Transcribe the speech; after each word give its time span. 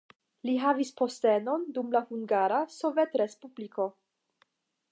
Li 0.49 0.53
havis 0.61 0.91
postenon 1.01 1.67
dum 1.75 1.93
la 1.97 2.01
Hungara 2.07 2.63
Sovetrespubliko. 2.77 3.87